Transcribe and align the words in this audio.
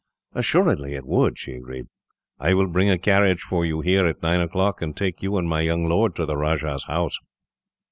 "Assuredly 0.33 0.95
it 0.95 1.05
would," 1.05 1.37
she 1.37 1.51
agreed. 1.51 1.85
"I 2.39 2.55
will 2.55 2.65
bring 2.65 2.89
a 2.89 2.97
carriage 2.97 3.41
for 3.41 3.63
you, 3.63 3.81
here, 3.81 4.07
at 4.07 4.23
nine 4.23 4.41
o'clock; 4.41 4.81
and 4.81 4.97
take 4.97 5.21
you 5.21 5.37
and 5.37 5.47
my 5.47 5.61
young 5.61 5.87
lord 5.87 6.15
to 6.15 6.25
the 6.25 6.35
Rajah's 6.37 6.85
house." 6.85 7.19